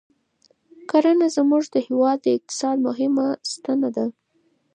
[0.89, 4.05] کرنه زموږ د هېواد د اقتصاد مهمه ستنه ده